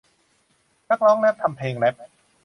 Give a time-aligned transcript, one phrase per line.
[0.89, 1.95] นักร้องแร็พทำเพลงแรพ